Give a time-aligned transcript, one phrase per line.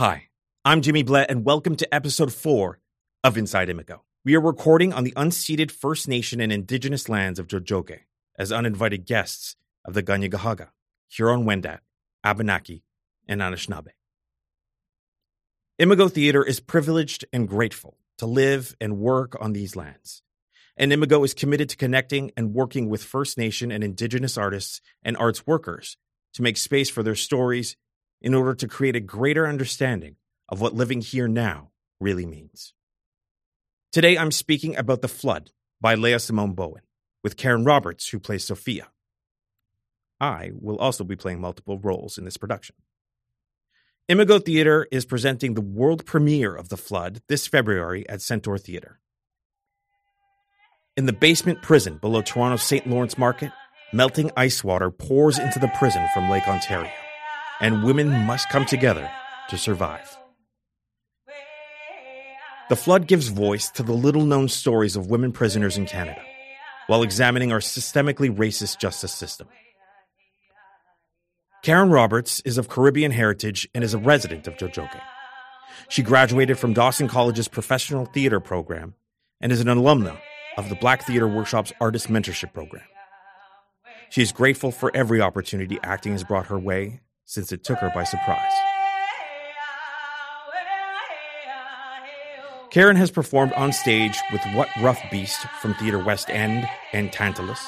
[0.00, 0.28] Hi,
[0.64, 2.78] I'm Jimmy Blais, and welcome to episode four
[3.22, 4.02] of Inside Imago.
[4.24, 8.06] We are recording on the unceded First Nation and Indigenous lands of Tiohtià:ke
[8.38, 10.70] as uninvited guests of the Kanien'kehá:ka,
[11.10, 11.80] Huron Wendat,
[12.24, 12.82] Abenaki,
[13.28, 13.90] and Anishinaabe.
[15.78, 20.22] Imago Theater is privileged and grateful to live and work on these lands.
[20.78, 25.14] And Imago is committed to connecting and working with First Nation and Indigenous artists and
[25.18, 25.98] arts workers
[26.32, 27.76] to make space for their stories
[28.20, 30.16] in order to create a greater understanding
[30.48, 31.70] of what living here now
[32.00, 32.74] really means.
[33.92, 36.82] Today, I'm speaking about The Flood by Leah Simone Bowen
[37.22, 38.88] with Keren Roberts, who plays Sophia.
[40.20, 42.76] I will also be playing multiple roles in this production.
[44.08, 49.00] Imago Theater is presenting the world premiere of The Flood this February at Centaur Theater.
[50.96, 52.86] In the basement prison below Toronto's St.
[52.86, 53.52] Lawrence Market,
[53.92, 56.90] melting ice water pours into the prison from Lake Ontario,
[57.60, 59.10] and women must come together
[59.48, 60.16] to survive.
[62.68, 66.22] The Flood gives voice to the little known stories of women prisoners in Canada
[66.86, 69.48] while examining our systemically racist justice system.
[71.62, 75.00] Keren Roberts is of Caribbean heritage and is a resident of Tiohtià:ke.
[75.88, 78.94] She graduated from Dawson College's professional theater program
[79.40, 80.18] and is an alumna
[80.56, 82.84] of the Black Theater Workshop's Artist Mentorship Program.
[84.08, 87.00] She is grateful for every opportunity acting has brought her way
[87.30, 88.50] since it took her by surprise.
[92.70, 97.64] Keren has performed on stage with What Rough Beast from Theatre West End and Tantalus,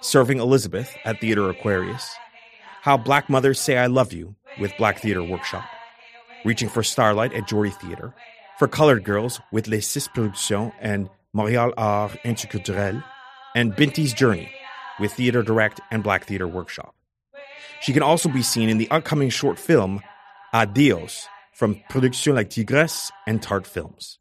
[0.00, 2.08] Serving Elizabeth at Theatre Aquarius,
[2.82, 5.64] How Black Mothers Say I Love You with Black Theatre Workshop,
[6.44, 8.14] Reaching for Starlight at Geordie Theatre,
[8.60, 13.02] For Colored Girls with Les Six Productions and Montréal Art Interculturel,
[13.56, 14.52] and Binti's Journey
[15.00, 16.94] with Theatre Direct and Black Theatre Workshop.
[17.84, 20.00] She can also be seen in the upcoming short film
[20.54, 24.18] Adios from Production La Tigresse and Tart Films.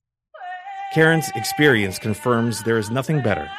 [0.93, 3.49] Keren's experience confirms there is nothing better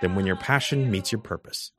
[0.00, 1.72] than when your passion meets your purpose.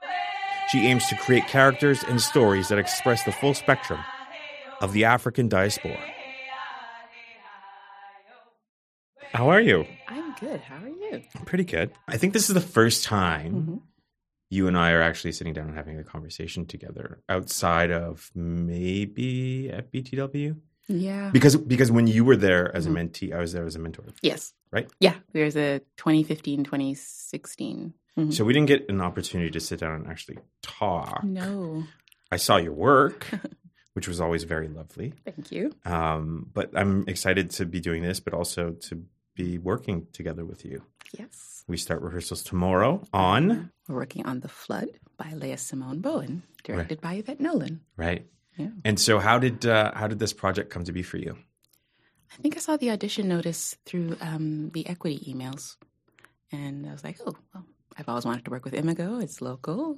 [0.70, 4.02] She aims to create characters and stories that express the full spectrum
[4.82, 6.04] of the African diaspora.
[9.32, 9.86] How are you?
[10.10, 10.60] I'm good.
[10.60, 11.22] How are you?
[11.34, 11.94] I'm pretty good.
[12.10, 13.76] I think this is the first time Mm-hmm.
[14.50, 19.70] You and I are actually sitting down and having a conversation together outside of maybe
[19.70, 20.58] at BTW.
[20.88, 21.30] Yeah.
[21.32, 23.10] Because because when you were there as a Mhm.
[23.12, 24.06] mentee, I was there as a mentor.
[24.24, 24.54] yes.
[24.72, 24.88] Right?
[25.00, 25.16] Yeah.
[25.34, 27.94] There's a 2015, 2016.
[28.18, 28.34] Mhm.
[28.34, 31.24] So we didn't get an opportunity to sit down and actually talk.
[31.24, 31.84] no.
[32.32, 33.26] I saw your work,
[33.94, 35.14] which was always very lovely.
[35.26, 35.74] Thank you.
[35.86, 39.04] Um, but I'm excited to be doing this, but also to
[39.40, 40.84] be working together with you.
[41.18, 41.64] Yes.
[41.68, 47.00] We start rehearsals tomorrow on We're working on The Flood by Leah Simone Bowen, directed
[47.00, 47.82] by Yvette Nolan.
[47.96, 48.26] right.
[48.58, 48.72] Yeah.
[48.84, 51.38] And so, how did uh, how did this project come to be for you?
[52.34, 55.78] I think I saw the audition notice through um, the equity emails.
[56.52, 57.66] And I was like, oh, well,
[57.98, 59.20] I've always wanted to work with Imago.
[59.20, 59.98] It's local.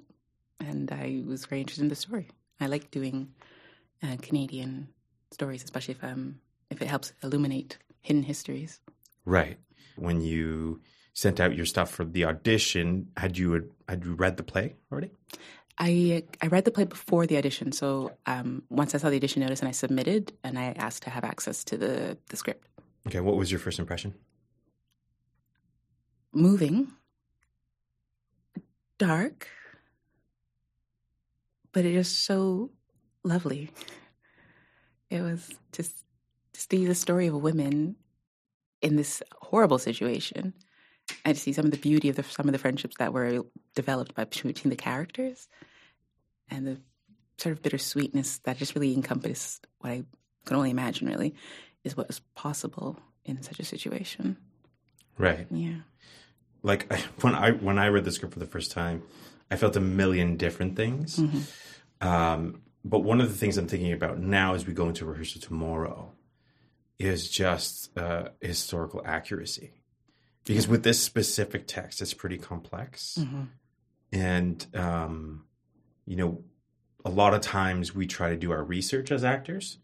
[0.60, 2.28] And I was very interested in the story.
[2.60, 3.34] I like doing
[4.04, 4.90] uh, Canadian
[5.32, 8.80] stories, especially if, um, if it helps illuminate hidden histories.
[9.32, 9.58] Right.
[9.96, 10.82] When you
[11.14, 15.12] sent out your stuff for the audition, had you had you read the play already?
[15.78, 19.42] I I read the play before the audition, so um, once I saw the audition
[19.42, 22.68] notice and I submitted, and I asked to have access to the the script.
[23.08, 23.22] Okay.
[23.22, 24.16] What was your first impression?
[26.34, 26.92] Moving,
[28.98, 29.48] dark,
[31.72, 32.72] but it is so
[33.24, 33.72] lovely.
[35.10, 35.96] It was just
[36.52, 37.96] to see the story of women
[38.82, 40.54] in this horrible situation,
[41.26, 43.44] and to see some of the beauty of the, some of the friendships that were
[43.76, 45.48] developed by between the characters,
[46.50, 46.78] and the
[47.38, 50.04] sort of bittersweetness that just really encompassed what I
[50.46, 51.08] can only imagine.
[51.08, 51.36] Really,
[51.84, 54.38] is what was possible in such a situation.
[55.18, 55.48] Right.
[55.52, 55.82] Yeah.
[56.64, 59.04] Like I, when I when I read the script for the first time,
[59.50, 61.20] I felt a million different things.
[62.00, 65.40] Um, but one of the things I'm thinking about now as we go into rehearsal
[65.40, 66.12] tomorrow
[67.02, 69.74] is just uh, historical accuracy.
[70.46, 73.18] Because with this specific text, it's pretty complex.
[73.20, 73.44] Mm-hmm.
[74.12, 75.46] And, um,
[76.06, 76.44] you know,
[77.06, 79.78] a lot of times we try to do our research as actors,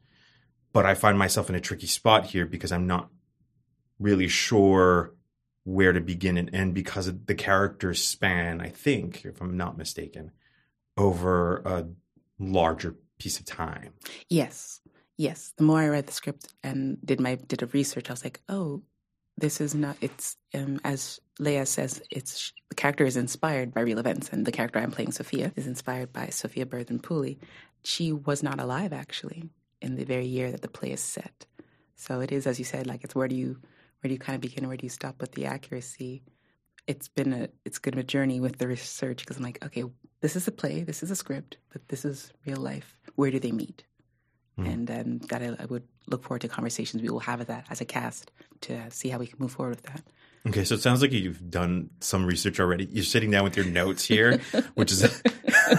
[0.73, 3.09] but I find myself in a tricky spot here because I'm not
[3.99, 5.13] really sure
[5.63, 9.77] where to begin and end because of the characters span, I think, if I'm not
[9.77, 10.31] mistaken,
[10.95, 11.87] over a
[12.39, 13.93] larger piece of time.
[14.29, 14.81] Yes,
[15.17, 15.53] yes.
[15.57, 18.41] The more I read the script and did my did a research, I was like,
[18.49, 18.83] oh,
[19.37, 19.97] this is not.
[20.01, 24.51] It's um, as Leah says, it's the character is inspired by real events, and the
[24.51, 27.37] character I'm playing, Sophia, is inspired by Sophia Burthen Pooley.
[27.83, 29.49] She was not alive actually
[29.81, 31.45] in the very year that the play is set.
[31.95, 33.59] So it is, as you said, like it's where do you
[34.01, 36.23] where do you kind of begin, where do you stop with the accuracy?
[36.87, 39.83] It's been a it's been a journey with the research because I'm like, okay,
[40.21, 42.97] this is a play, this is a script, but this is real life.
[43.15, 43.83] Where do they meet?
[44.59, 44.73] Mm.
[44.73, 47.67] And then that I, I, would look forward to conversations we will have with that
[47.69, 48.31] as a cast
[48.61, 50.01] to see how we can move forward with that.
[50.47, 52.85] Okay, so it sounds like you've done some research already.
[52.85, 54.39] You're sitting down with your notes here,
[54.75, 55.21] which is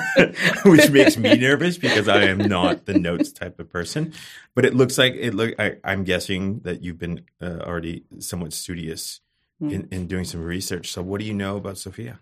[0.64, 4.12] which makes me nervous because I am not the notes type of person.
[4.54, 5.54] But it looks like it look.
[5.58, 9.20] I, am guessing that you've been uh, already somewhat studious
[9.62, 9.72] mm.
[9.72, 10.92] in, in doing some research.
[10.92, 12.20] So, what do you know about Sophia?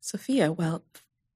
[0.00, 0.82] Sophia, well,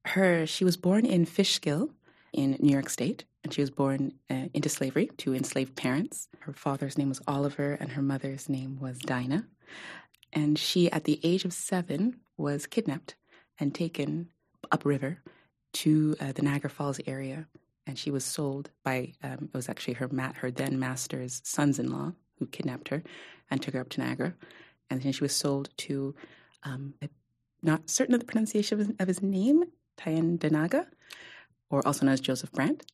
[0.06, 1.90] her she was born in Fishkill
[2.32, 6.28] in New York State, and she was born uh, into slavery to enslaved parents.
[6.40, 9.46] Her father's name was Oliver, and her mother's name was Dinah.
[10.32, 13.16] And she, at the age of seven, was kidnapped
[13.58, 14.28] and taken
[14.70, 15.18] upriver
[15.72, 17.46] to uh, the Niagara Falls area.
[17.86, 21.78] And she was sold by, um, it was actually her, ma- her then master's sons
[21.78, 23.02] in law who kidnapped her
[23.50, 24.34] and took her up to Niagara.
[24.90, 26.14] And then she was sold to,
[26.62, 26.94] um,
[27.62, 29.64] not certain of the pronunciation of his, name,
[29.98, 30.86] Tyendinaga,
[31.68, 32.84] or also known as Joseph Brant.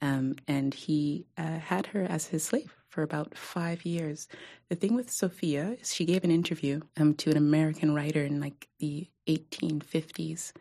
[0.00, 4.28] Um, and he uh, had her as his slave for about five years.
[4.68, 8.40] The thing with Sophia is she gave an interview um, to an American writer in
[8.40, 10.52] like the 1850s,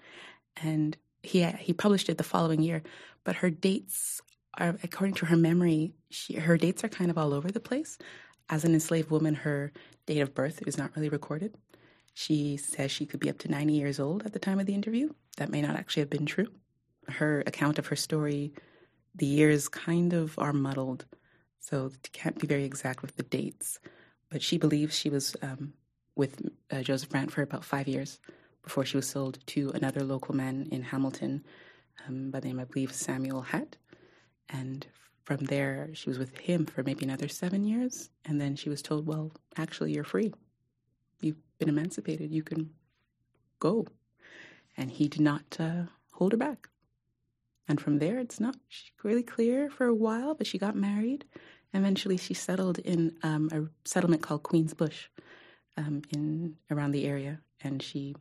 [0.62, 2.82] and he he published it the following year.
[3.24, 4.22] But her dates
[4.58, 7.98] are, according to her memory, she, her dates are kind of all over the place.
[8.50, 9.72] As an enslaved woman, her
[10.06, 11.56] date of birth is not really recorded.
[12.14, 14.76] She says she could be up to 90 years old at the time of the
[14.76, 15.10] interview.
[15.38, 16.50] That may not actually have been true.
[17.08, 18.54] Her account of her story,
[19.16, 21.06] the years kind of are muddled.
[21.60, 23.80] So can't be very exact with the dates,
[24.30, 25.74] but she believes she was um,
[26.16, 28.20] with uh, Joseph Brant for about five years
[28.64, 31.44] before she was sold to another local man in Hamilton
[32.08, 33.78] um, by the name, I believe, Samuel Hatt.
[34.50, 34.86] And
[35.24, 38.10] from there, she was with him for maybe another seven years.
[38.26, 40.34] And then she was told, well, actually, you're free.
[41.22, 42.32] You've been emancipated.
[42.32, 42.72] You can
[43.60, 43.88] go.
[44.76, 46.70] And he did not uh, hold her back.
[47.68, 48.56] And from there, it's not
[49.04, 51.26] really clear for a while, but she got married.
[51.74, 55.08] Eventually, she settled in um, a settlement called Queens Bush
[55.78, 58.16] um, in around the area, and she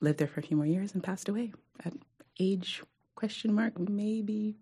[0.00, 1.52] lived there for a few more years and passed away
[1.84, 1.92] at
[2.38, 2.82] age
[3.14, 4.56] question mark maybe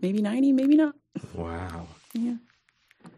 [0.00, 0.94] maybe 90 maybe not.
[1.34, 1.86] Wow.
[2.12, 2.34] Yeah.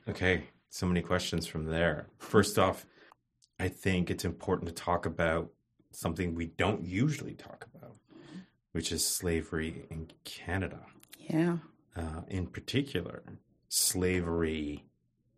[0.08, 2.08] Okay so many questions from there.
[2.18, 2.84] First off
[3.60, 5.50] i think it's important to talk about
[5.92, 7.94] something we don't usually talk about
[8.74, 10.80] which is slavery in Canada.
[11.16, 11.58] Yeah.
[11.96, 13.22] Uh, in particular,
[13.68, 14.84] slavery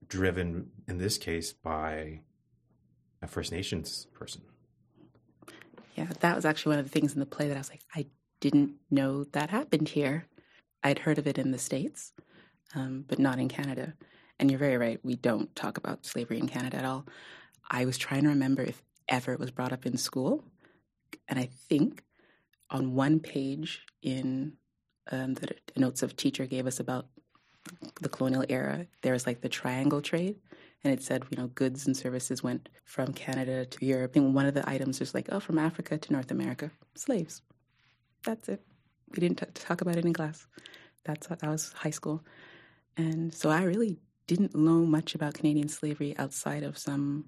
[0.09, 2.21] driven, in this case, by
[3.21, 4.41] a First Nations person.
[5.97, 7.83] Yeah, that was actually one of the things in the play that I was like,
[7.95, 8.07] I
[8.41, 10.27] didn't know that happened here.
[10.83, 12.15] I'd heard of it in the States,
[12.75, 13.93] um, but not in Canada.
[14.39, 17.05] And you're very right, we don't talk about slavery in Canada at all.
[17.71, 20.43] I was trying to remember if ever it was brought up in school.
[21.29, 22.03] And I think
[22.71, 24.53] on one page in
[25.11, 27.07] um, the notes of teacher gave us about
[28.01, 30.37] the colonial era, there was like the triangle trade.
[30.85, 34.15] And it said, you know, goods and services went from Canada to Europe.
[34.15, 37.43] And one of the items was like, oh, from Africa to North America, slaves.
[38.25, 38.63] That's it.
[39.11, 40.47] We didn't t- talk about it in class.
[41.05, 42.25] That's that was high school.
[42.97, 47.27] And so I really didn't know much about Canadian slavery outside of some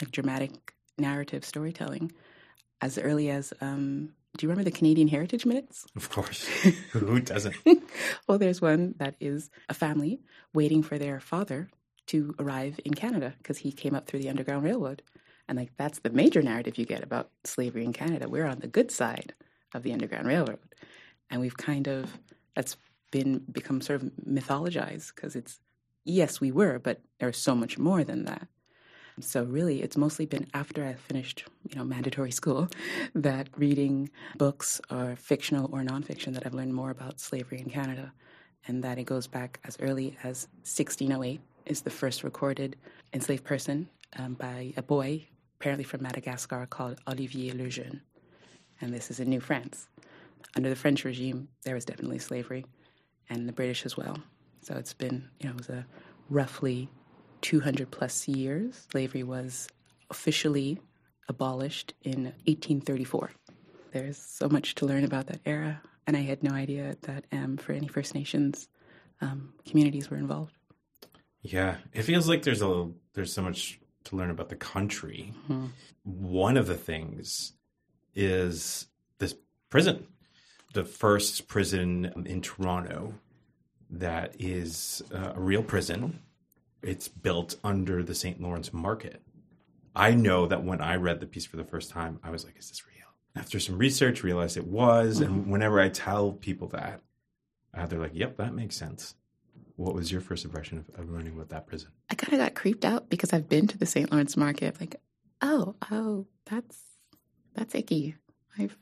[0.00, 2.12] like dramatic narrative storytelling
[2.80, 5.86] as early as um, do you remember the Canadian Heritage Minutes?
[5.96, 6.46] Of course.
[6.92, 7.54] Who doesn't?
[8.26, 10.20] well, there's one that is a family
[10.52, 11.68] waiting for their father
[12.06, 15.02] to arrive in Canada because he came up through the Underground Railroad.
[15.48, 18.28] And like that's the major narrative you get about slavery in Canada.
[18.28, 19.34] We're on the good side
[19.72, 20.58] of the Underground Railroad.
[21.30, 22.18] And we've kind of
[22.56, 22.76] that's
[23.10, 25.60] been become sort of mythologized because it's
[26.04, 28.48] yes, we were, but there's so much more than that.
[29.20, 32.68] So really, it's mostly been after I finished, you know, mandatory school,
[33.14, 38.12] that reading books or fictional or nonfiction that I've learned more about slavery in Canada,
[38.66, 42.76] and that it goes back as early as 1608 is the first recorded
[43.12, 45.24] enslaved person um, by a boy,
[45.60, 48.02] apparently from Madagascar, called Olivier Le Jeune,
[48.80, 49.86] and this is in New France.
[50.56, 52.66] Under the French regime, there was definitely slavery,
[53.30, 54.18] and the British as well.
[54.60, 55.86] So it's been, you know, it was a
[56.30, 56.88] roughly
[57.44, 59.68] 200 plus years, slavery was
[60.08, 60.80] officially
[61.28, 63.32] abolished in 1834.
[63.92, 67.58] There's so much to learn about that era, and I had no idea that um,
[67.58, 68.68] for any First Nations
[69.20, 70.54] um, communities were involved.
[71.42, 75.34] Yeah, it feels like there's a there's so much to learn about the country.
[75.50, 75.66] Mm-hmm.
[76.04, 77.52] One of the things
[78.14, 78.86] is
[79.18, 79.34] this
[79.68, 80.06] prison,
[80.72, 83.12] the first prison in Toronto
[83.90, 86.20] that is uh, a real prison
[86.84, 88.40] it's built under the St.
[88.40, 89.22] Lawrence Market.
[89.96, 92.58] I know that when I read the piece for the first time, I was like,
[92.58, 92.94] is this real?
[93.36, 95.20] After some research, realized it was.
[95.20, 95.32] Mm-hmm.
[95.32, 97.00] And whenever I tell people that,
[97.76, 99.14] uh, they're like, yep, that makes sense.
[99.76, 101.90] What was your first impression of, of learning about that prison?
[102.10, 104.10] I kind of got creeped out because I've been to the St.
[104.10, 104.80] Lawrence Market.
[104.80, 104.96] Like,
[105.42, 106.78] oh, oh, that's
[107.54, 108.16] that's icky.
[108.58, 108.76] I've,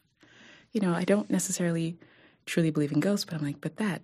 [0.73, 1.99] you know, I don't necessarily
[2.47, 4.03] truly believe in ghosts, but I'm like, but that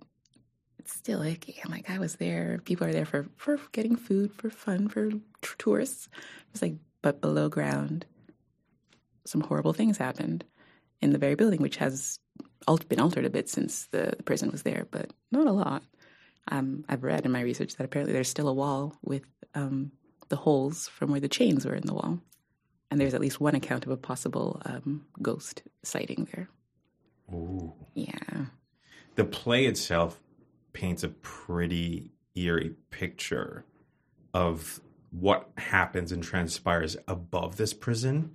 [0.88, 1.60] it's still icky.
[1.62, 2.60] I'm like, I was there.
[2.64, 5.20] People are there for for getting food, for fun, for t-
[5.58, 6.08] tourists.
[6.52, 8.06] It's like, but below ground,
[9.26, 10.44] some horrible things happened
[11.02, 12.18] in the very building, which has
[12.88, 15.82] been altered a bit since the, the prison was there, but not a lot.
[16.50, 19.92] Um, I've read in my research that apparently there's still a wall with um,
[20.30, 22.18] the holes from where the chains were in the wall.
[22.90, 26.48] And there's at least one account of a possible um, ghost sighting there.
[27.30, 27.74] Ooh.
[27.92, 28.46] Yeah.
[29.16, 30.18] The play itself
[30.72, 33.64] paints a pretty eerie picture
[34.34, 38.34] of what happens and transpires above this prison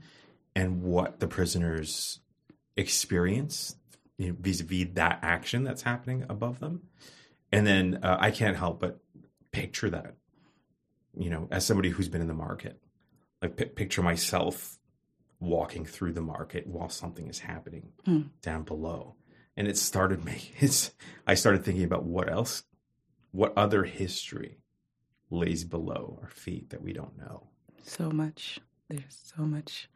[0.55, 2.19] and what the prisoners
[2.75, 3.75] experience
[4.17, 6.81] you know, vis-a-vis that action that's happening above them.
[7.51, 8.99] And then uh, i can't help but
[9.51, 10.15] picture that
[11.15, 12.79] you know as somebody who's been in the market.
[13.41, 14.77] Like p- picture myself
[15.39, 18.29] walking through the market while something is happening mm.
[18.41, 19.15] down below
[19.55, 20.51] and it started me.
[20.59, 20.91] It's
[21.25, 22.63] i started thinking about what else
[23.31, 24.57] what other history
[25.29, 27.47] lays below our feet that we don't know.
[27.83, 28.59] So much.
[28.89, 29.89] There's so much.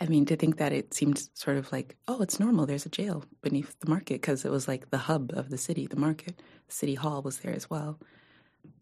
[0.00, 2.66] I mean to think that it seemed sort of like oh it's normal.
[2.66, 5.86] There's a jail beneath the market because it was like the hub of the city
[5.86, 6.40] the market.
[6.68, 7.98] City hall was there as well.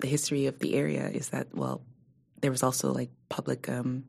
[0.01, 1.83] The history of the area is that well
[2.41, 4.05] there was also like public um,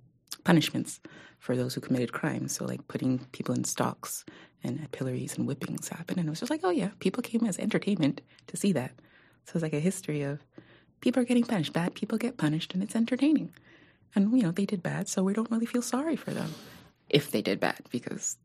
[0.47, 1.01] punishments
[1.39, 2.53] for those who committed crimes.
[2.53, 4.23] So, like putting people in stocks
[4.63, 6.19] and pillories and whippings happened.
[6.19, 8.91] And it was just like, oh, yeah, people came as entertainment to see that.
[9.43, 10.39] So, it's like a history of
[11.01, 11.73] people are getting punished.
[11.73, 13.51] Bad people get punished, and it's entertaining.
[14.15, 16.53] And, you know, they did bad, so we don't really feel sorry for them
[17.09, 18.37] if they did bad because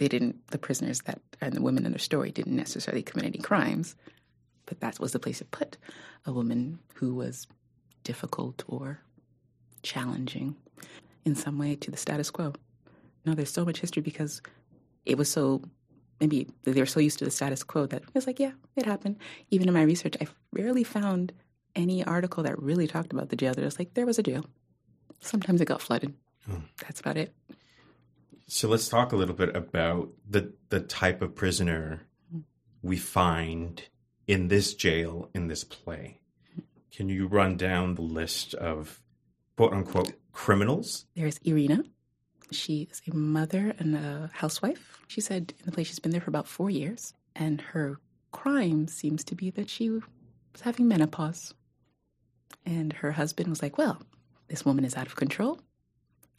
[0.00, 3.38] they didn't, the prisoners that, and the women in their story didn't necessarily commit any
[3.38, 3.94] crimes.
[4.66, 5.76] But that was the place to put
[6.26, 7.46] a woman who was
[8.02, 9.02] difficult or
[9.82, 10.56] challenging
[11.24, 12.52] in some way to the status quo.
[13.24, 14.42] No, there's so much history because
[15.06, 15.62] it was so
[16.20, 19.16] maybe they were so used to the status quo that it's like, yeah, it happened.
[19.50, 21.32] Even in my research, I rarely found
[21.74, 23.54] any article that really talked about the jail.
[23.54, 24.44] There's like there was a jail.
[25.20, 26.14] Sometimes it got flooded.
[26.46, 26.60] Hmm.
[26.82, 27.34] That's about it.
[28.46, 32.02] So let's talk a little bit about the the type of prisoner
[32.82, 33.82] we find
[34.26, 36.20] in this jail in this play.
[36.92, 39.00] Can you run down the list of
[39.56, 41.06] quote unquote criminals?
[41.14, 41.84] There's Irina.
[42.50, 44.98] She is a mother and a housewife.
[45.08, 47.14] She said in the place she's been there for about four years.
[47.34, 47.98] And her
[48.32, 51.54] crime seems to be that she was having menopause.
[52.66, 54.00] And her husband was like, Well,
[54.48, 55.60] this woman is out of control.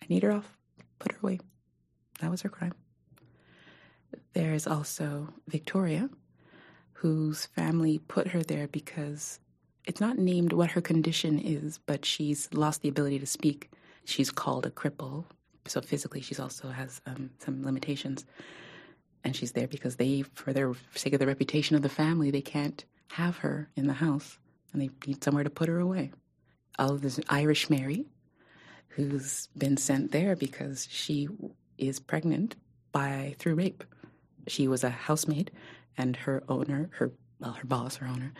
[0.01, 0.57] I need her off.
[0.99, 1.39] Put her away.
[2.19, 2.73] That was her crime.
[4.33, 6.09] There's also Victoria,
[6.93, 9.39] whose family put her there because
[9.87, 13.71] it's not named what her condition is, but she's lost the ability to speak.
[14.05, 15.25] She's called a cripple.
[15.65, 18.25] So physically, she's also has um, some limitations.
[19.23, 22.41] And she's there because they, for their sake of the reputation of the family, they
[22.41, 24.37] can't have her in the house
[24.71, 26.11] and they need somewhere to put her away.
[26.77, 28.05] Oh, there's Irish Mary,
[28.89, 31.29] who's been sent there because she
[31.77, 32.55] is pregnant
[32.91, 33.83] by through rape.
[34.47, 35.49] She was a housemaid,
[35.97, 38.33] and her owner, her well, her boss, her owner,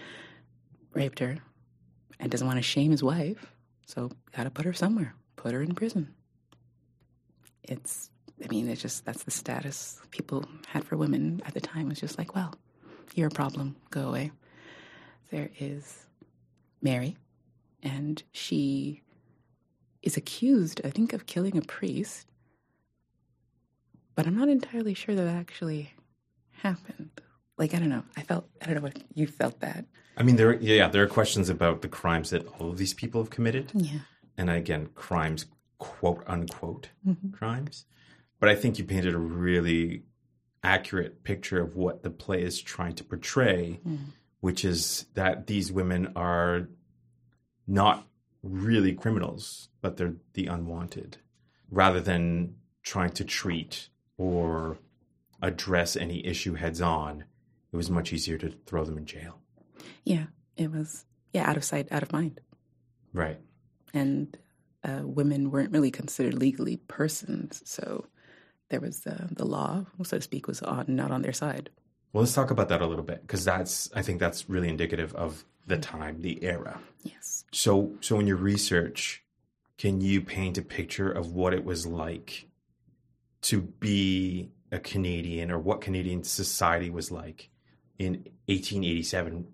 [0.96, 1.38] raped her
[2.20, 3.54] and doesn't want to shame his wife,
[3.86, 6.14] so got to put her somewhere, put her in prison.
[7.64, 8.10] It's,
[8.44, 11.92] I mean, it's just that's the status people had for women at the time.
[11.92, 12.54] It's just like, well,
[13.14, 14.32] you're a problem, go away.
[15.32, 16.06] There is
[16.82, 17.18] Mary,
[17.84, 19.02] and she
[20.02, 22.28] is accused, I think, of killing a priest,
[24.16, 25.94] but I'm not entirely sure that actually
[26.52, 27.22] happened.
[27.57, 28.03] Like, I don't know.
[28.17, 29.85] I felt, I don't know what you felt that.
[30.17, 33.21] I mean, there, yeah, there are questions about the crimes that all of these people
[33.21, 33.71] have committed.
[33.74, 34.00] Yeah.
[34.38, 35.45] And again, crimes,
[35.77, 37.31] quote unquote, mm-hmm.
[37.31, 37.85] crimes.
[38.39, 40.03] But I think you painted a really
[40.63, 43.97] accurate picture of what the play is trying to portray, mm.
[44.39, 46.67] which is that these women are
[47.67, 48.07] not
[48.43, 51.17] really criminals, but they're the unwanted,
[51.69, 54.77] rather than trying to treat or
[55.41, 57.25] address any issue heads on.
[57.75, 59.38] It was much easier to throw them in jail.
[60.05, 62.39] Yeah, it was, yeah, out of sight, out of mind.
[63.12, 63.38] Right.
[63.94, 64.38] And
[64.86, 67.62] uh, women weren't really considered legally persons.
[67.65, 68.05] So
[68.70, 71.70] there was uh, the law, so to speak, was on not on their side.
[72.13, 75.13] Well, let's talk about that a little bit because that's I think that's really indicative
[75.13, 76.79] of the time, the era.
[77.03, 77.44] Yes.
[77.51, 79.22] So, so in your research,
[79.77, 82.48] can you paint a picture of what it was like
[83.41, 87.50] to be a Canadian, or what Canadian society was like
[88.00, 88.14] in
[88.48, 89.48] 1887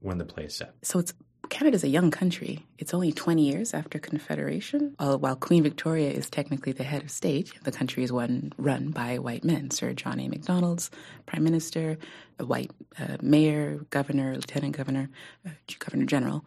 [0.00, 0.74] when the play is set?
[0.82, 1.14] So it's
[1.48, 2.66] Canada's a young country.
[2.78, 4.94] It's only 20 years after Confederation.
[4.98, 8.90] Uh, while Queen Victoria is technically the head of state, the country is one run
[8.90, 9.70] by white men.
[9.70, 10.28] Sir John A.
[10.28, 10.90] Macdonald's
[11.26, 11.96] prime minister,
[12.38, 15.08] a white uh, mayor, governor, lieutenant governor,
[15.46, 16.44] uh, governor general.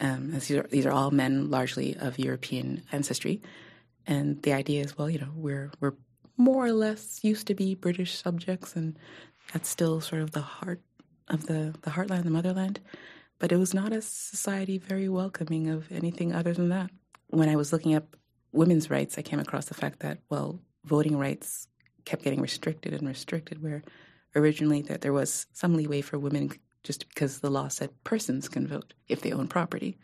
[0.00, 3.40] Um, these, are, these are all men largely of European ancestry.
[4.06, 5.94] And the idea is, well, you know, we're we're
[6.36, 8.98] more or less used to be British subjects, and
[9.52, 10.80] that's still sort of the heart
[11.28, 12.80] of the the heartland, the motherland.
[13.38, 16.90] But it was not a society very welcoming of anything other than that.
[17.28, 18.16] When I was looking up
[18.52, 21.66] women's rights, I came across the fact that, well, voting rights
[22.04, 23.82] kept getting restricted and restricted, where
[24.36, 26.52] originally that there was some leeway for women
[26.84, 29.98] just because the law said persons can vote if they own property.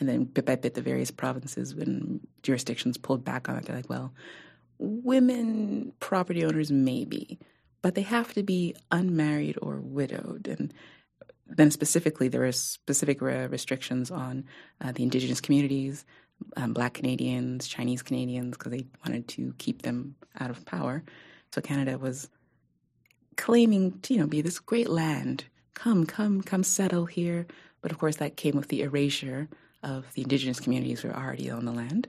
[0.00, 3.64] And then bit by bit, the various provinces and jurisdictions pulled back on it.
[3.64, 4.12] They're like, well,
[4.78, 7.38] women property owners maybe,
[7.82, 10.46] but they have to be unmarried or widowed.
[10.46, 10.72] And
[11.46, 14.44] then specifically, there were specific restrictions on
[14.80, 16.04] uh, the Indigenous communities,
[16.56, 21.02] um, Black Canadians, Chinese Canadians, because they wanted to keep them out of power.
[21.52, 22.30] So Canada was
[23.36, 25.44] claiming to, you know, be this great land.
[25.74, 27.46] Come, come, come settle here.
[27.80, 29.48] But of course, that came with the erasure
[29.82, 32.08] of the Indigenous communities who were already on the land.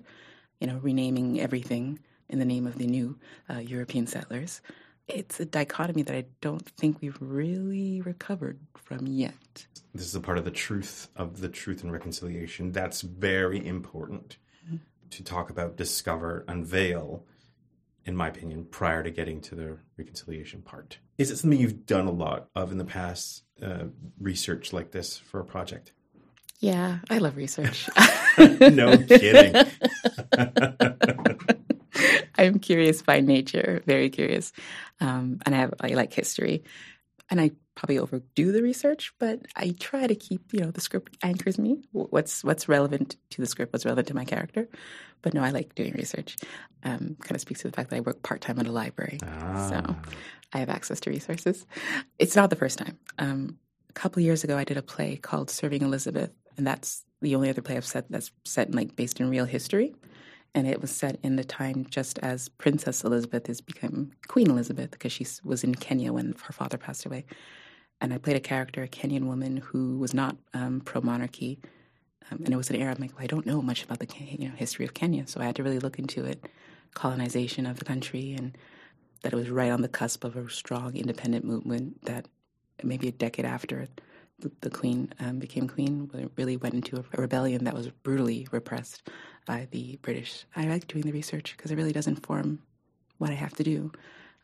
[0.59, 1.99] You know, renaming everything
[2.29, 3.17] in the name of the new
[3.49, 4.61] uh, European settlers
[5.07, 9.65] it's a dichotomy that I don't think we've really recovered from yet.
[9.93, 12.71] This is a part of the truth of the truth and reconciliation.
[12.71, 14.77] That's very important mm-hmm.
[15.11, 17.25] to talk about, discover, unveil,
[18.05, 20.97] in my opinion, prior to getting to the reconciliation part.
[21.17, 23.85] Is it something you've done a lot of in the past, uh,
[24.19, 25.93] research like this for a project?
[26.59, 27.89] Yeah, I love research.
[28.37, 29.53] no kidding.
[32.43, 34.53] I'm curious by nature, very curious,
[34.99, 36.63] um, and I have I like history,
[37.29, 41.17] and I probably overdo the research, but I try to keep you know the script
[41.23, 41.83] anchors me.
[41.91, 43.73] What's what's relevant to the script?
[43.73, 44.67] What's relevant to my character?
[45.21, 46.37] But no, I like doing research.
[46.83, 49.19] Um, kind of speaks to the fact that I work part time at a library,
[49.23, 49.69] ah.
[49.69, 49.95] so
[50.51, 51.65] I have access to resources.
[52.19, 52.99] It's not the first time.
[53.17, 53.57] Um,
[53.89, 57.49] a couple years ago, I did a play called Serving Elizabeth, and that's the only
[57.49, 59.95] other play I've set that's set in, like based in real history
[60.55, 64.91] and it was set in the time just as Princess Elizabeth is become Queen Elizabeth
[64.91, 67.25] because she was in Kenya when her father passed away.
[68.01, 71.59] And I played a character, a Kenyan woman who was not um, pro monarchy,
[72.31, 74.07] um, and it was an era I'm like, well, I don't know much about the
[74.19, 76.45] you know, history of Kenya, so I had to really look into it,
[76.93, 78.57] colonization of the country, and
[79.21, 82.27] that it was right on the cusp of a strong independent movement that
[82.83, 83.79] maybe a decade after
[84.61, 89.07] the, Queen um, became Queen, really went into a, a rebellion that was brutally repressed
[89.45, 90.45] by the British.
[90.55, 92.59] I like doing the research because it really does inform
[93.17, 93.91] what I have to do.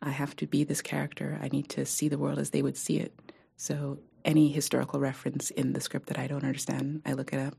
[0.01, 1.37] I have to be this character.
[1.41, 3.13] I need to see the world as they would see it.
[3.57, 7.55] So any historical reference in the script that I don't understand, I look it up.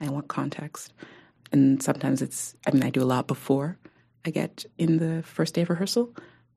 [0.00, 0.92] I want context.
[1.50, 3.78] And sometimes it's, I mean, I do a lot before
[4.24, 6.14] I get in the first day of rehearsal.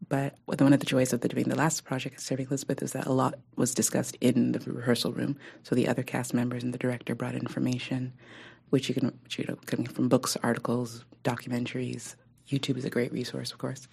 [0.09, 3.05] But one of the joys of the, doing the last project, Serving Elizabeth, is that
[3.05, 5.37] a lot was discussed in the rehearsal room.
[5.63, 8.13] So the other cast members and the director brought information
[8.71, 12.15] which you can, which, you know, coming from books, articles, documentaries.
[12.49, 13.87] YouTube is a great resource, of course.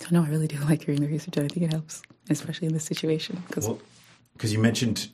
[0.00, 2.66] So no, I really do like hearing the research, and I think it helps, especially
[2.66, 3.42] in this situation.
[3.46, 3.80] Because well,
[4.42, 5.08] you mentioned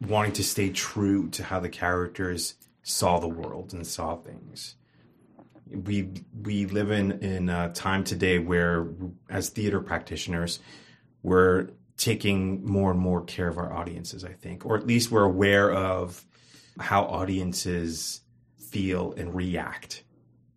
[0.00, 4.76] wanting to stay true to how the characters saw the world and saw things.
[5.68, 6.10] We
[6.42, 8.88] we live in in a time today where,
[9.28, 10.60] as theater practitioners,
[11.22, 14.24] we're taking more and more care of our audiences.
[14.24, 16.24] I think, or at least we're aware of
[16.78, 18.20] how audiences
[18.58, 20.04] feel and react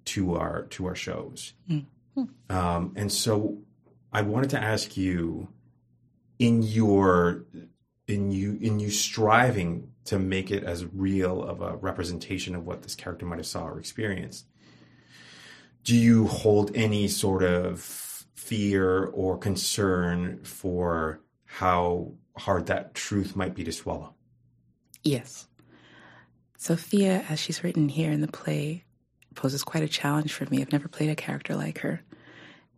[0.06, 1.54] to our to our shows.
[1.70, 2.24] Mm-hmm.
[2.50, 3.60] Um, and so
[4.12, 5.48] I wanted to ask you
[6.40, 7.46] in your
[8.08, 12.82] in you in you striving to make it as real of a representation of what
[12.82, 14.48] this character might have saw or experienced
[15.90, 17.82] do you hold any sort of
[18.36, 24.14] fear or concern for how hard that truth might be to swallow
[25.04, 25.48] yes
[26.60, 28.84] Sophia, as she's written here in the play,
[29.34, 30.62] poses quite a challenge for me.
[30.62, 32.02] I've never played a character like her.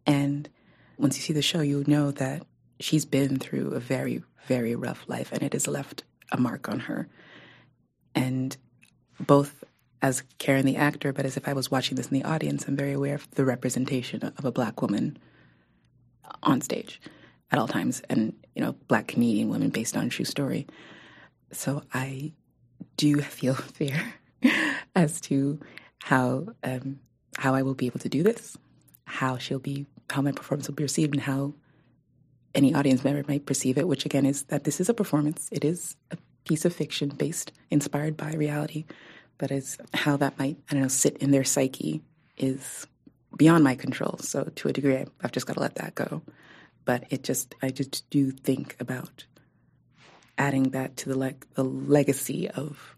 [0.06, 0.48] And
[1.00, 2.46] once you see the show, you know that
[2.80, 6.82] she's been through a very, very rough life and it has left a mark on
[6.82, 7.10] her.
[8.14, 8.56] And
[9.20, 9.64] both
[10.02, 12.76] as Keren the actor, but as if I was watching this in the audience, I'm
[12.76, 15.18] very aware of the representation of a black woman
[16.44, 17.00] on stage
[17.52, 20.66] at all times and, you know, black Canadian women based on true story.
[21.52, 22.34] So I
[22.98, 24.14] do feel fear
[24.96, 25.60] as to
[26.04, 27.00] how um,
[27.38, 28.58] how I will be able to do this,
[29.06, 31.54] how she'll be, how my performance will be received, and how
[32.54, 33.88] any audience member might perceive it.
[33.88, 35.48] Which again is that this is a performance.
[35.52, 38.86] It is a piece of fiction based, inspired by reality,
[39.42, 42.02] but is how that might I don't know sit in their psyche
[42.38, 42.86] is
[43.36, 44.20] beyond my control.
[44.20, 46.22] So to a degree, I've just got to let that go.
[46.86, 49.26] But it just I just do think about
[50.38, 52.96] adding that to the leg the legacy of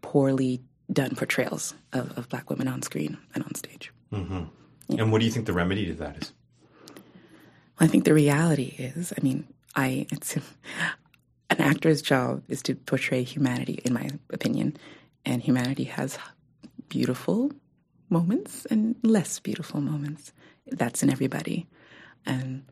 [0.00, 0.62] poorly
[0.92, 3.92] done portrayals of, of black women on screen and on stage.
[4.12, 4.44] Mm-hmm.
[4.88, 5.02] Yeah.
[5.02, 6.32] And what do you think the remedy to that is?
[6.88, 6.96] Well,
[7.80, 10.36] I think the reality is, I mean, I it's
[11.50, 14.76] an actor's job is to portray humanity, in my opinion,
[15.24, 16.18] and humanity has
[16.88, 17.52] beautiful
[18.08, 20.32] moments and less beautiful moments.
[20.66, 21.66] That's in everybody,
[22.24, 22.64] and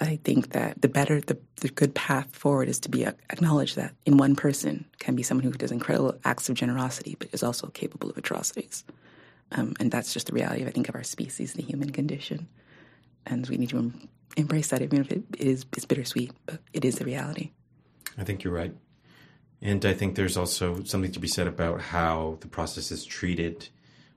[0.00, 3.94] I think that the better, the, the good path forward is to be acknowledge that
[4.06, 7.66] in one person can be someone who does incredible acts of generosity, but is also
[7.68, 8.84] capable of atrocities.
[9.52, 12.48] Um, and that's just the reality, I think, of our species, the human condition.
[13.26, 16.84] And we need to em- embrace that, even if it is it's bittersweet, but it
[16.84, 17.52] is the reality.
[18.18, 18.74] I think you're right.
[19.60, 23.68] And I think there's also something to be said about how the process is treated,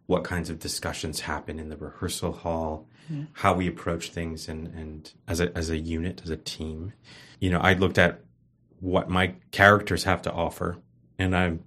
[0.06, 3.26] what kinds of discussions happen in the rehearsal hall, mm-hmm.
[3.34, 6.94] how we approach things and, and as a as a unit, as a team.
[7.40, 8.22] You know, I looked at
[8.80, 10.80] what my characters have to offer
[11.18, 11.64] and I'm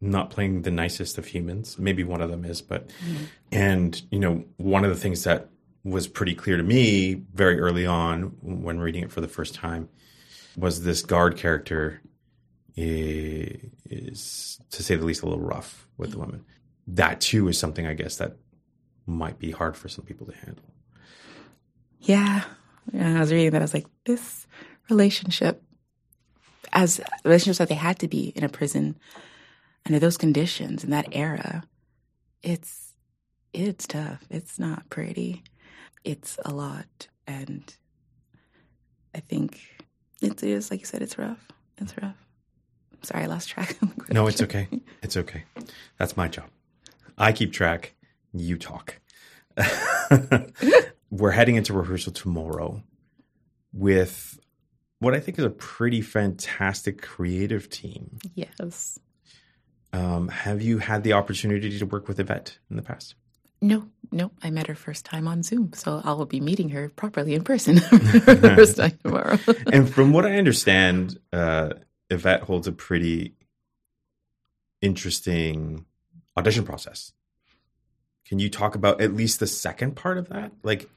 [0.00, 1.78] not playing the nicest of humans.
[1.78, 3.24] Maybe one of them is, but mm-hmm.
[3.52, 5.48] and you know, one of the things that
[5.84, 9.88] was pretty clear to me very early on when reading it for the first time
[10.56, 12.00] was this guard character
[12.76, 13.56] eh,
[13.88, 16.44] is to say the least a little rough with the women.
[16.86, 18.36] That too is something I guess that
[19.06, 20.64] might be hard for some people to handle.
[22.00, 22.44] Yeah.
[22.92, 23.62] yeah I was reading that.
[23.62, 24.46] I was like, this
[24.88, 25.62] relationship,
[26.72, 28.96] as relationships that they had to be in a prison
[29.86, 31.64] under those conditions in that era,
[32.42, 32.94] it's
[33.52, 34.24] it's tough.
[34.30, 35.42] It's not pretty.
[36.04, 37.62] It's a lot, and
[39.14, 39.60] I think
[40.22, 41.02] it is like you said.
[41.02, 41.48] It's rough.
[41.78, 42.16] It's rough.
[43.02, 43.76] Sorry, I lost track.
[44.10, 44.68] no, it's okay.
[45.02, 45.44] It's okay.
[45.98, 46.48] That's my job.
[47.18, 47.94] I keep track.
[48.32, 49.00] You talk.
[51.10, 52.82] we're heading into rehearsal tomorrow
[53.72, 54.38] with
[55.00, 58.18] what I think is a pretty fantastic creative team.
[58.34, 58.98] Yes.
[59.92, 63.14] Um, have you had the opportunity to work with Yvette in the past?
[63.62, 64.32] No, no.
[64.42, 67.44] I met her first time on Zoom, so I will be meeting her properly in
[67.44, 69.38] person the first time tomorrow.
[69.72, 71.74] and from what I understand, uh,
[72.10, 73.34] Yvette holds a pretty
[74.82, 75.86] interesting
[76.36, 77.12] audition process.
[78.26, 80.52] Can you talk about at least the second part of that?
[80.64, 80.90] Like,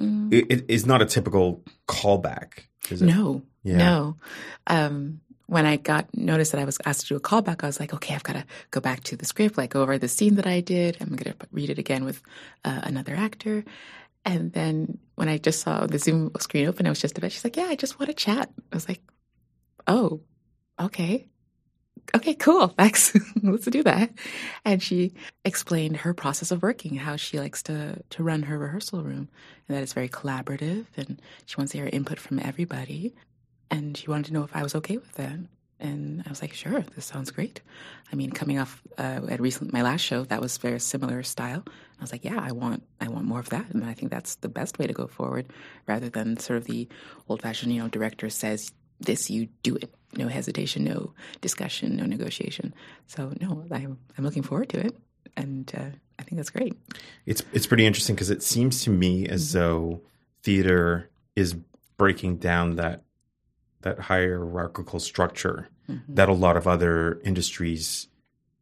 [0.00, 0.32] mm.
[0.32, 2.64] it, it is not a typical callback.
[2.98, 3.76] No, yeah.
[3.76, 4.16] no.
[4.66, 7.80] Um, when I got noticed that I was asked to do a callback, I was
[7.80, 10.46] like, okay, I've got to go back to the script, like over the scene that
[10.46, 10.96] I did.
[11.00, 12.22] I'm going to read it again with
[12.64, 13.64] uh, another actor.
[14.24, 17.44] And then when I just saw the Zoom screen open, I was just about, she's
[17.44, 18.50] like, yeah, I just want to chat.
[18.72, 19.02] I was like,
[19.86, 20.20] oh,
[20.80, 21.28] okay
[22.14, 23.16] okay, cool, thanks.
[23.42, 24.10] Let's do that.
[24.64, 29.02] And she explained her process of working, how she likes to to run her rehearsal
[29.02, 29.28] room,
[29.68, 33.14] and that it's very collaborative, and she wants to hear input from everybody.
[33.70, 35.38] And she wanted to know if I was okay with that.
[35.80, 37.60] And I was like, sure, this sounds great.
[38.12, 41.64] I mean, coming off uh, at recent my last show, that was very similar style.
[41.66, 44.36] I was like, yeah, I want I want more of that, and I think that's
[44.36, 45.52] the best way to go forward,
[45.86, 46.88] rather than sort of the
[47.28, 49.92] old fashioned, you know, director says this, you do it.
[50.16, 52.72] No hesitation, no discussion, no negotiation.
[53.06, 54.96] So no, I'm I'm looking forward to it,
[55.36, 56.76] and uh, I think that's great.
[57.26, 59.58] It's it's pretty interesting because it seems to me as mm-hmm.
[59.58, 60.00] though
[60.42, 61.54] theater is
[61.96, 63.02] breaking down that
[63.84, 66.14] that hierarchical structure mm-hmm.
[66.14, 68.08] that a lot of other industries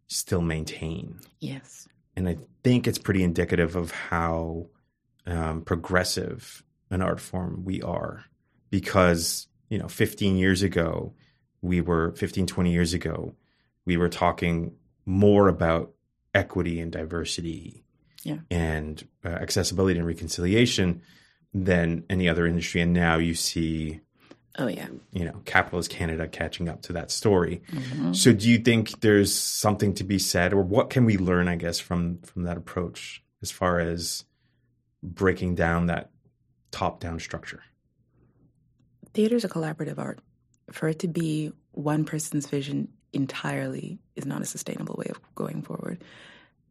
[0.07, 1.19] still maintain.
[1.41, 4.69] Yes, and I think it's pretty indicative of how
[5.27, 8.25] um, progressive an art form we are
[8.71, 11.15] because you know 15 years ago
[11.63, 13.35] we were 15 20 years ago
[13.87, 14.75] we were talking
[15.07, 15.93] more about
[16.35, 17.85] equity and diversity
[18.25, 18.39] yeah.
[18.51, 21.03] and uh, accessibility and reconciliation
[21.55, 24.01] than any other industry and now you see
[24.59, 28.13] oh yeah you know capitalist canada catching up to that story mm-hmm.
[28.13, 31.57] so do you think there's something to be said or what can we learn i
[31.57, 34.25] guess from from that approach as far as
[35.03, 36.11] breaking down that
[36.71, 37.63] top down structure
[39.15, 40.21] theater is a collaborative art.
[40.71, 45.63] For it to be one person's vision entirely is not a sustainable way of going
[45.63, 46.03] forward.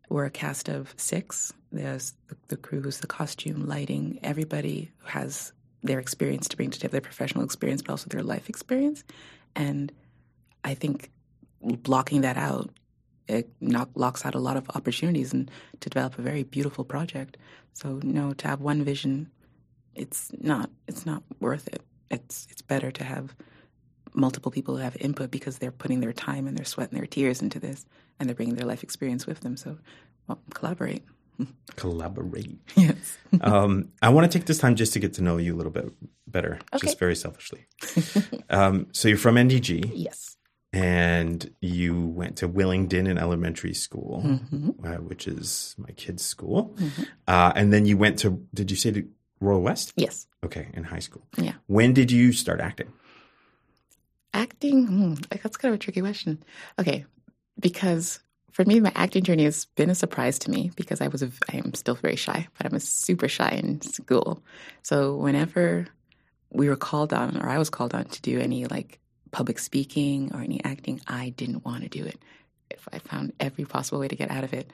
[0.09, 1.53] We're a cast of six.
[1.71, 4.19] There's the, the crew, who's the costume, lighting.
[4.23, 9.03] Everybody has their experience to bring to their professional experience, but also their life experience.
[9.55, 9.91] And
[10.63, 11.11] I think
[11.61, 12.69] blocking that out
[13.27, 17.37] it knock, locks out a lot of opportunities and to develop a very beautiful project.
[17.73, 19.31] So no, to have one vision,
[19.95, 21.81] it's not it's not worth it.
[22.09, 23.35] It's it's better to have
[24.13, 27.07] multiple people who have input because they're putting their time and their sweat and their
[27.07, 27.85] tears into this,
[28.19, 29.55] and they're bringing their life experience with them.
[29.55, 29.77] So,
[30.27, 31.03] well, collaborate.
[31.75, 32.59] Collaborate.
[32.75, 33.17] Yes.
[33.41, 35.71] um, I want to take this time just to get to know you a little
[35.71, 35.91] bit
[36.27, 36.87] better, Okay.
[36.87, 37.65] just very selfishly.
[38.49, 40.37] um, so you're from NDG, yes.
[40.73, 46.73] and you went to Willingdon in elementary school, hmm uh, which is my kid's school,
[46.77, 47.07] Mhm.
[47.27, 48.45] uh, and then you went to.
[48.53, 49.07] Did you say to
[49.39, 49.93] Royal West?
[49.95, 50.27] Yes.
[50.43, 51.23] Okay, in high school.
[51.37, 51.53] Yeah.
[51.67, 52.91] When did you start acting?
[54.33, 56.41] Acting, hmm, that's kind of a tricky question.
[56.79, 57.05] Okay,
[57.59, 58.19] because
[58.51, 61.31] for me, my acting journey has been a surprise to me because I was, a,
[61.51, 64.43] I am still very shy, but I'm a super shy in school.
[64.83, 65.87] So whenever
[66.51, 68.99] we were called on, or I was called on to do any like
[69.31, 72.19] public speaking or any acting, I didn't want to do it.
[72.69, 74.71] If I found every possible way to get out of it.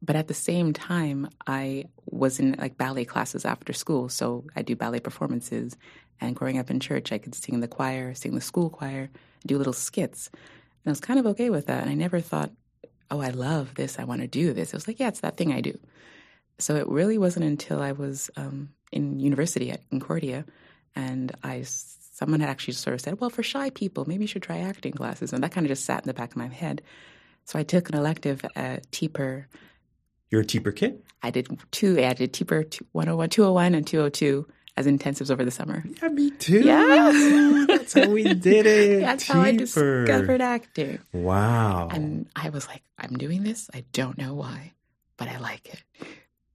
[0.00, 4.08] But at the same time, I was in like ballet classes after school.
[4.08, 5.76] So I do ballet performances.
[6.20, 9.10] And growing up in church, I could sing in the choir, sing the school choir,
[9.46, 10.30] do little skits.
[10.32, 11.82] And I was kind of okay with that.
[11.82, 12.52] And I never thought,
[13.10, 13.98] oh, I love this.
[13.98, 14.68] I want to do this.
[14.68, 15.78] It was like, yeah, it's that thing I do.
[16.58, 20.44] So it really wasn't until I was um, in university at Concordia
[20.94, 21.64] and I
[22.18, 24.92] someone had actually sort of said, well, for shy people, maybe you should try acting
[24.92, 25.32] classes.
[25.32, 26.82] And that kind of just sat in the back of my head.
[27.44, 29.44] So I took an elective at TPER.
[30.28, 31.00] You're a teeper kid?
[31.22, 34.46] I did two, I did TPER 101, 201 and 202
[34.78, 35.82] as intensives over the summer.
[36.00, 36.60] Yeah, me too.
[36.60, 37.64] Yeah.
[37.68, 39.00] That's how we did it.
[39.00, 41.00] That's how I discovered acting.
[41.12, 41.88] Wow.
[41.90, 43.68] And I was like, I'm doing this.
[43.74, 44.72] I don't know why,
[45.16, 45.82] but I like it.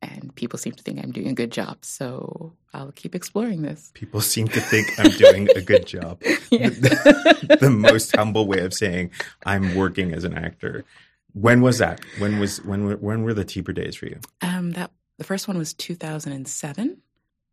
[0.01, 1.77] And people seem to think I'm doing a good job.
[1.85, 3.91] So I'll keep exploring this.
[3.93, 6.21] People seem to think I'm doing a good job.
[6.51, 6.69] Yeah.
[6.69, 9.09] the most humble way of saying
[9.45, 10.85] I'm working as an actor.
[11.33, 11.99] When was that?
[12.19, 14.19] When was when were- when were the teeper days for you?
[14.43, 16.97] Um, that the first one was 2007,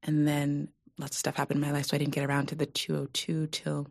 [0.03, 2.55] and then lots of stuff happened in my life, so I didn't get around to
[2.55, 3.89] the 202 till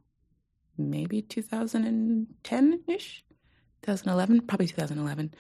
[0.78, 3.24] maybe 2010 ish,
[3.84, 5.34] 2011, probably 2011.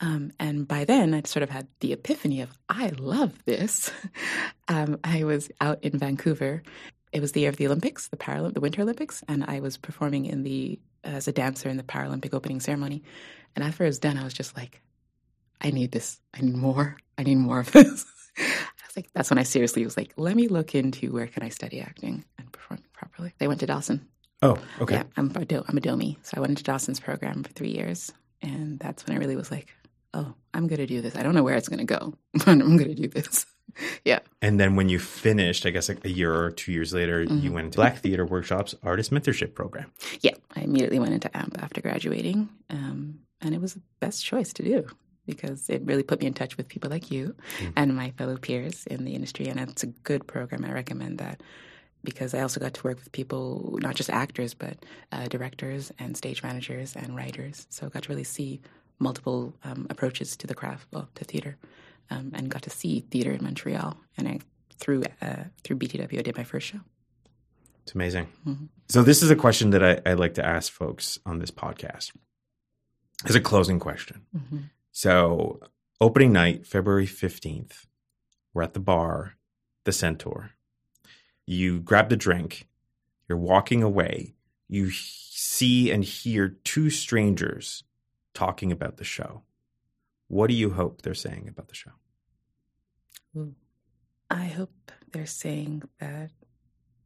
[0.00, 3.90] Um, and by then, I'd sort of had the epiphany of I love this.
[4.68, 6.62] um, I was out in Vancouver.
[7.12, 9.76] It was the year of the Olympics, the Paralymp- the Winter Olympics, and I was
[9.76, 13.02] performing in the as a dancer in the Paralympic opening ceremony.
[13.54, 14.82] And after it was done, I was just like,
[15.60, 16.20] I need this.
[16.34, 16.96] I need more.
[17.16, 18.04] I need more of this.
[18.98, 21.80] Like, that's when I seriously was like, let me look into where can I study
[21.80, 23.32] acting and performing properly.
[23.38, 24.08] They went to Dawson.
[24.42, 24.96] Oh, okay.
[24.96, 26.16] Yeah, I'm a, do- I'm a DOMI.
[26.22, 28.10] So I went into Dawson's program for three years.
[28.42, 29.68] And that's when I really was like,
[30.14, 31.14] oh, I'm going to do this.
[31.14, 33.46] I don't know where it's going to go, but I'm going to do this.
[34.04, 34.18] yeah.
[34.42, 37.38] And then when you finished, I guess like a year or two years later, Mm-hmm.
[37.38, 39.92] you went into Black Theater Workshops Artist Mentorship Program.
[40.22, 40.34] Yeah.
[40.56, 42.48] I immediately went into AMP after graduating.
[42.68, 44.88] Um, and it was the best choice to do
[45.32, 47.72] because it really put me in touch with people like you Mm.
[47.76, 49.46] and my fellow peers in the industry.
[49.48, 50.64] And it's a good program.
[50.64, 51.40] I recommend that
[52.02, 54.76] because I also got to work with people, not just actors, but
[55.12, 57.66] uh, directors and stage managers and writers.
[57.70, 58.60] So I got to really see
[58.98, 61.56] multiple um, approaches to the craft, well, to theater,
[62.10, 63.96] um, and got to see theater in Montreal.
[64.16, 64.40] And I
[64.80, 66.80] through uh, through BTW, I did my first show.
[67.82, 68.26] It's amazing.
[68.46, 68.68] Mhm.
[68.88, 72.12] So this is a question that I, I like to ask folks on this podcast.
[73.28, 74.22] As a closing question.
[74.36, 74.58] Mm-hmm.
[74.92, 75.60] So
[76.00, 77.86] opening night, February 15th,
[78.52, 79.34] we're at the bar,
[79.84, 80.50] the Centaur.
[81.46, 82.68] You grab the drink,
[83.28, 84.34] you're walking away,
[84.68, 87.84] you see and hear two strangers
[88.34, 89.42] talking about the show.
[90.28, 91.92] What do you hope they're saying about the show?
[94.30, 96.30] I hope they're saying that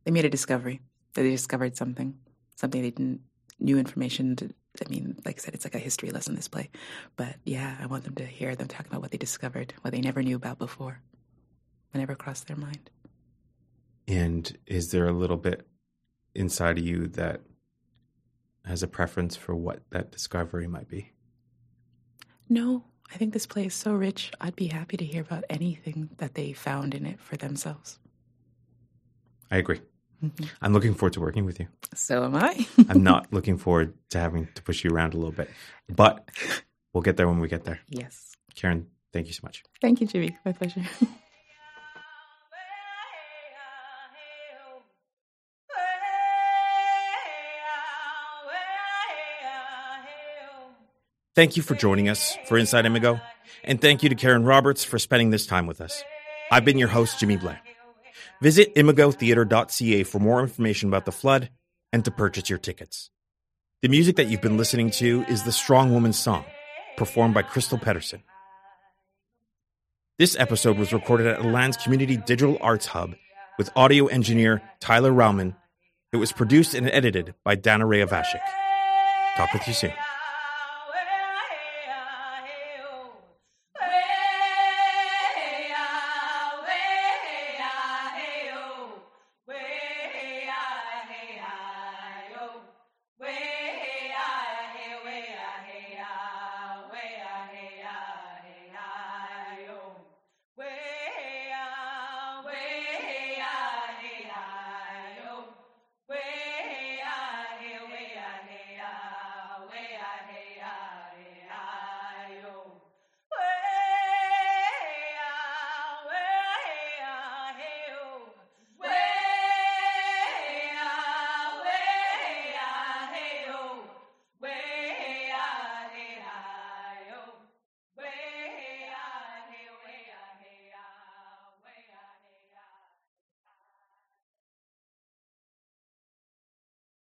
[0.05, 0.81] they made a discovery,
[1.15, 2.19] that they discovered something,
[2.57, 3.21] something they didn't,
[3.61, 4.37] new information.
[4.81, 6.71] I mean, like I said, it's like a history lesson, this play.
[7.17, 10.01] But yeah, I want them to hear them talking about what they discovered, what they
[10.01, 11.01] never knew about before,
[11.91, 12.91] what never crossed their mind.
[14.09, 15.67] And is there a little bit
[16.35, 17.43] inside of you that
[18.65, 21.13] has a preference for what that discovery might be?
[22.49, 24.33] No, I think this play is so rich.
[24.41, 27.99] I'd be happy to hear about anything that they found in it for themselves.
[29.51, 29.81] I agree.
[30.23, 30.49] Mhm.
[30.61, 31.67] I'm looking forward to working with you.
[31.95, 32.67] So am I.
[32.89, 35.51] I'm not looking forward to having to push you around a little bit,
[35.89, 36.29] but
[36.93, 37.81] we'll get there when we get there.
[37.89, 38.37] yes.
[38.55, 39.63] Keren, thank you so much.
[39.81, 40.37] Thank you, Jimmy.
[40.45, 40.83] My pleasure.
[51.35, 53.21] Thank you for joining us for Inside Imago,
[53.65, 56.03] and thank you to Keren Roberts for spending this time with us.
[56.51, 57.59] I've been your host, Jimmy Blais.
[58.43, 61.49] Visit imagotheatre.ca for more information about the flood
[61.93, 63.09] and to purchase your tickets.
[63.83, 66.45] The music that you've been listening to is The Strong Woman's Song,
[66.97, 68.25] performed by Crystal Pedersen.
[70.19, 73.15] This episode was recorded at Atlant's Community Digital Arts Hub
[73.59, 75.55] with audio engineer Tyler Rauman.
[76.13, 78.43] It was produced and edited by Dana Rea Vashik.
[79.37, 79.93] Talk with you soon.